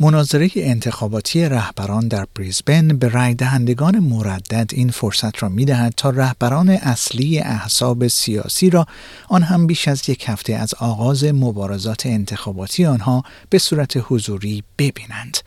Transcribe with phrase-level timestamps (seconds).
[0.00, 6.10] مناظره انتخاباتی رهبران در بریزبن به رای دهندگان مردد این فرصت را می دهد تا
[6.10, 8.86] رهبران اصلی احزاب سیاسی را
[9.28, 15.38] آن هم بیش از یک هفته از آغاز مبارزات انتخاباتی آنها به صورت حضوری ببینند.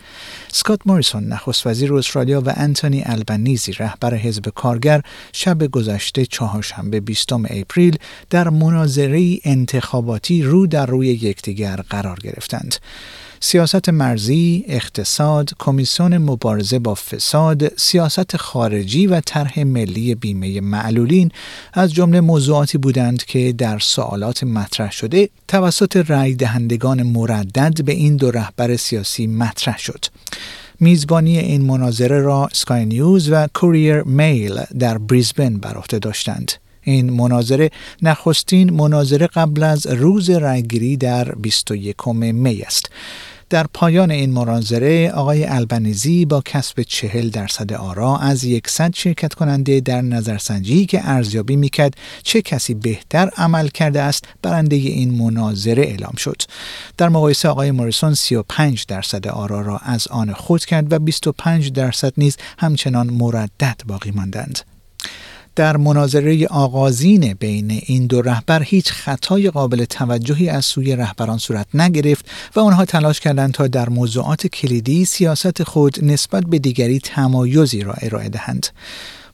[0.51, 5.01] اسکات موریسون نخست وزیر استرالیا و انتونی البنیزی رهبر حزب کارگر
[5.33, 7.97] شب گذشته چهارشنبه 20 اپریل
[8.29, 12.75] در مناظره انتخاباتی رو در روی یکدیگر قرار گرفتند.
[13.39, 21.31] سیاست مرزی، اقتصاد، کمیسیون مبارزه با فساد، سیاست خارجی و طرح ملی بیمه معلولین
[21.73, 28.15] از جمله موضوعاتی بودند که در سوالات مطرح شده توسط رای دهندگان مردد به این
[28.15, 30.05] دو رهبر سیاسی مطرح شد.
[30.79, 36.51] میزبانی این مناظره را سکای نیوز و کوریر میل در بریزبن بر عهده داشتند.
[36.87, 37.69] این مناظره
[38.01, 42.89] نخستین مناظره قبل از روز رایگیری در 21 می است.
[43.49, 49.79] در پایان این مناظره آقای البنیزی با کسب چهل درصد آرا از یکصد شرکت کننده
[49.79, 56.13] در نظرسنجی که ارزیابی می‌کرد چه کسی بهتر عمل کرده است برنده این مناظره اعلام
[56.17, 56.41] شد.
[56.97, 62.13] در مقایسه آقای موریسون 35 درصد آرا را از آن خود کرد و 25 درصد
[62.17, 64.59] نیز همچنان مردد باقی ماندند.
[65.57, 71.67] در مناظره آغازین بین این دو رهبر هیچ خطای قابل توجهی از سوی رهبران صورت
[71.73, 77.81] نگرفت و آنها تلاش کردند تا در موضوعات کلیدی سیاست خود نسبت به دیگری تمایزی
[77.81, 78.67] را ارائه دهند.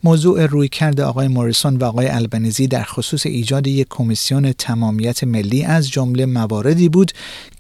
[0.06, 5.90] موضوع رویکرد آقای موریسون و آقای البنیزی در خصوص ایجاد یک کمیسیون تمامیت ملی از
[5.90, 7.12] جمله مواردی بود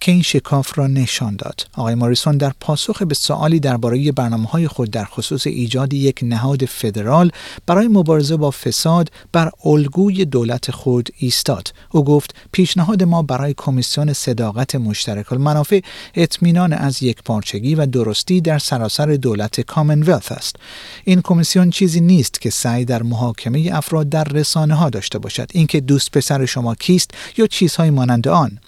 [0.01, 1.67] که این شکاف را نشان داد.
[1.77, 6.65] آقای موریسون در پاسخ به سوالی درباره برنامه های خود در خصوص ایجاد یک نهاد
[6.65, 7.31] فدرال
[7.65, 11.73] برای مبارزه با فساد بر الگوی دولت خود ایستاد.
[11.91, 15.79] او گفت پیشنهاد ما برای کمیسیون صداقت مشترک المنافع
[16.15, 20.55] اطمینان از یک پارچگی و درستی در سراسر دولت کامنولث است.
[21.03, 25.81] این کمیسیون چیزی نیست که سعی در محاکمه افراد در رسانه ها داشته باشد اینکه
[25.81, 28.59] دوست پسر شما کیست یا چیزهای مانند آن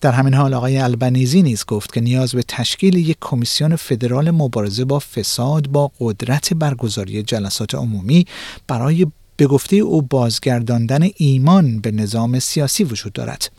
[0.00, 4.84] در همین حال آقای البنیزی نیز گفت که نیاز به تشکیل یک کمیسیون فدرال مبارزه
[4.84, 8.26] با فساد با قدرت برگزاری جلسات عمومی
[8.68, 9.06] برای
[9.36, 13.50] به گفته او بازگرداندن ایمان به نظام سیاسی وجود دارد.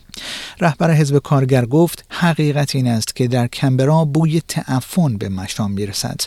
[0.60, 6.20] رهبر حزب کارگر گفت حقیقت این است که در کمبرا بوی تعفن به مشام می‌رسد.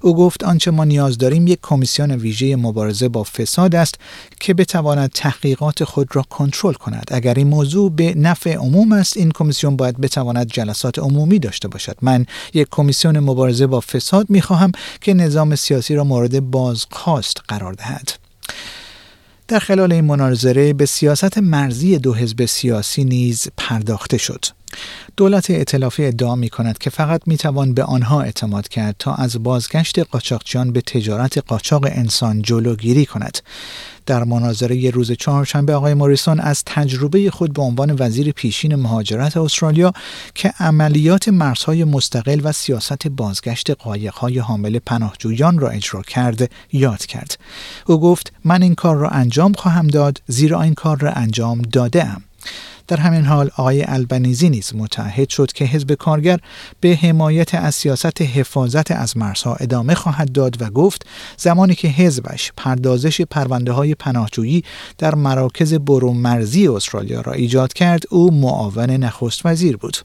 [0.00, 3.94] او گفت آنچه ما نیاز داریم یک کمیسیون ویژه مبارزه با فساد است
[4.40, 7.08] که بتواند تحقیقات خود را کنترل کند.
[7.10, 11.96] اگر این موضوع به نفع عموم است این کمیسیون باید بتواند جلسات عمومی داشته باشد.
[12.02, 17.72] من یک کمیسیون مبارزه با فساد می خواهم که نظام سیاسی را مورد بازخواست قرار
[17.72, 18.12] دهد.
[19.48, 24.44] در خلال این مناظره به سیاست مرزی دو حزب سیاسی نیز پرداخته شد.
[25.16, 29.42] دولت اطلافی ادعا می کند که فقط می توان به آنها اعتماد کرد تا از
[29.42, 33.38] بازگشت قاچاقچیان به تجارت قاچاق انسان جلوگیری کند.
[34.08, 39.92] در مناظره روز چهارشنبه آقای موریسون از تجربه خود به عنوان وزیر پیشین مهاجرت استرالیا
[40.34, 47.38] که عملیات مرزهای مستقل و سیاست بازگشت قایقهای حامل پناهجویان را اجرا کرد یاد کرد.
[47.86, 52.04] او گفت من این کار را انجام خواهم داد زیرا این کار را انجام داده
[52.04, 52.27] ام.
[52.88, 56.38] در همین حال آقای البنیزی نیز متعهد شد که حزب کارگر
[56.80, 61.06] به حمایت از سیاست حفاظت از مرزها ادامه خواهد داد و گفت
[61.36, 64.64] زمانی که حزبش پردازش پرونده های پناهجویی
[64.98, 69.96] در مراکز برون مرزی استرالیا را ایجاد کرد او معاون نخست وزیر بود.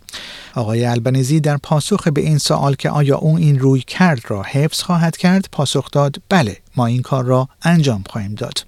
[0.55, 4.81] آقای البنیزی در پاسخ به این سوال که آیا او این روی کرد را حفظ
[4.81, 8.65] خواهد کرد پاسخ داد بله ما این کار را انجام خواهیم داد.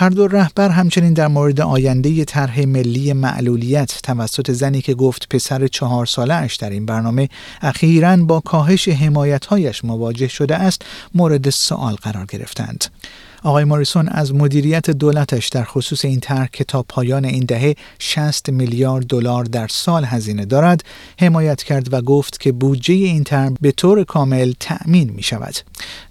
[0.00, 5.66] هر دو رهبر همچنین در مورد آینده طرح ملی معلولیت توسط زنی که گفت پسر
[5.66, 7.28] چهار ساله اش در این برنامه
[7.62, 10.82] اخیرا با کاهش حمایتهایش مواجه شده است
[11.14, 12.84] مورد سوال قرار گرفتند.
[13.42, 18.50] آقای موریسون از مدیریت دولتش در خصوص این طرح که تا پایان این دهه 60
[18.50, 20.84] میلیارد دلار در سال هزینه دارد
[21.20, 25.54] حمایت کرد و گفت که بودجه این طرح به طور کامل تأمین می شود.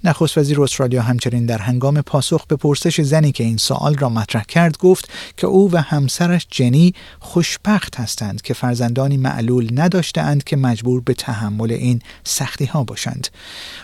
[0.04, 4.44] نخست وزیر استرالیا همچنین در هنگام پاسخ به پرسش زنی که این سوال را مطرح
[4.44, 11.02] کرد گفت که او و همسرش جنی خوشبخت هستند که فرزندانی معلول نداشتهاند که مجبور
[11.02, 13.28] به تحمل این سختی ها باشند.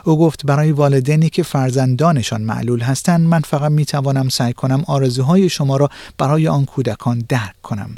[0.03, 5.49] او گفت برای والدینی که فرزندانشان معلول هستند من فقط می توانم سعی کنم آرزوهای
[5.49, 7.95] شما را برای آن کودکان درک کنم.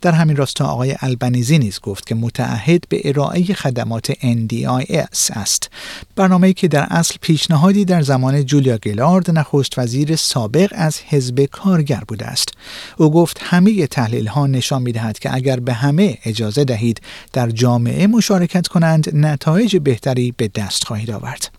[0.00, 5.70] در همین راستا آقای البنیزی نیز گفت که متعهد به ارائه خدمات NDIS است.
[6.16, 12.02] برنامه‌ای که در اصل پیشنهادی در زمان جولیا گلارد نخست وزیر سابق از حزب کارگر
[12.08, 12.48] بوده است.
[12.96, 17.00] او گفت همه تحلیل ها نشان می دهد که اگر به همه اجازه دهید
[17.32, 21.50] در جامعه مشارکت کنند نتایج بهتری به دست خواهید آورد.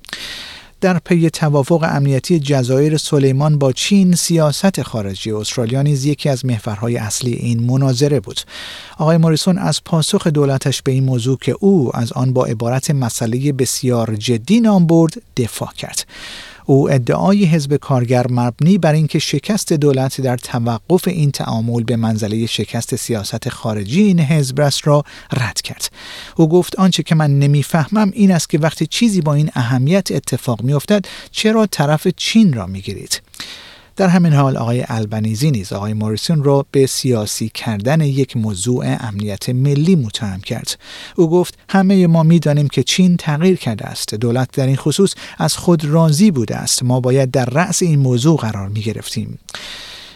[0.81, 6.97] در پی توافق امنیتی جزایر سلیمان با چین سیاست خارجی استرالیا نیز یکی از محورهای
[6.97, 8.41] اصلی این مناظره بود.
[8.97, 13.51] آقای موریسون از پاسخ دولتش به این موضوع که او از آن با عبارت مسئله
[13.51, 16.05] بسیار جدی نام برد دفاع کرد.
[16.69, 22.45] او ادعای حزب کارگر مبنی بر اینکه شکست دولت در توقف این تعامل به منزله
[22.45, 25.03] شکست سیاست خارجی این حزب است را
[25.37, 25.91] رد کرد.
[26.35, 30.61] او گفت آنچه که من نمی‌فهمم این است که وقتی چیزی با این اهمیت اتفاق
[30.61, 33.21] میافتد چرا طرف چین را می‌گیرید؟
[33.99, 39.49] در همین حال آقای البنیزی نیز آقای موریسون را به سیاسی کردن یک موضوع امنیت
[39.49, 40.79] ملی متهم کرد.
[41.15, 44.15] او گفت همه ما می‌دانیم که چین تغییر کرده است.
[44.15, 46.83] دولت در این خصوص از خود راضی بوده است.
[46.83, 49.39] ما باید در رأس این موضوع قرار می گرفتیم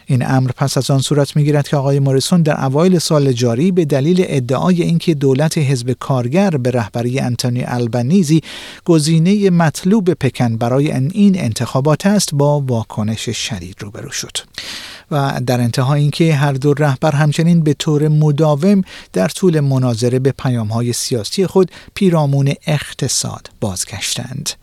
[0.06, 3.86] این امر پس از آن صورت می‌گیرد که آقای موریسون در اوایل سال جاری به
[3.86, 8.42] دلیل ادعای اینکه دولت حزب کارگر به رهبری انتونی البنیزی
[8.86, 14.38] گزینه مطلوب پکن برای این انتخابات است با واکنش شدید روبرو شد.
[15.12, 18.82] و در انتها اینکه هر دو رهبر همچنین به طور مداوم
[19.14, 24.63] در طول مناظره به پیامهای سیاسی خود پیرامون اقتصاد بازگشتند.